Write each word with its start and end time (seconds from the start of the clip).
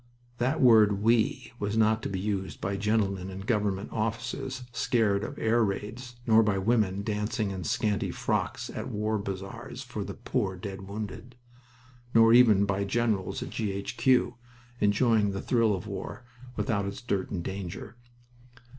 That 0.39 0.61
word 0.61 1.03
"we" 1.03 1.53
was 1.59 1.77
not 1.77 2.01
to 2.01 2.09
be 2.09 2.19
used 2.19 2.59
by 2.59 2.75
gentlemen 2.75 3.29
in 3.29 3.41
government 3.41 3.89
offices 3.91 4.63
scared 4.73 5.23
of 5.23 5.37
air 5.37 5.63
raids, 5.63 6.15
nor 6.25 6.41
by 6.41 6.57
women 6.57 7.03
dancing 7.03 7.51
in 7.51 7.63
scanty 7.63 8.09
frocks 8.09 8.71
at 8.71 8.89
war 8.89 9.19
bazaars 9.19 9.83
for 9.83 10.03
the 10.03 10.15
"poor 10.15 10.55
dear 10.55 10.81
wounded," 10.81 11.35
nor 12.15 12.33
even 12.33 12.65
by 12.65 12.83
generals 12.83 13.43
at 13.43 13.51
G. 13.51 13.71
H. 13.73 13.95
Q., 13.95 14.37
enjoying 14.79 15.33
the 15.33 15.39
thrill 15.41 15.75
of 15.75 15.85
war 15.85 16.25
without 16.55 16.85
its 16.85 16.99
dirt 16.99 17.29
and 17.29 17.43
danger. 17.43 17.95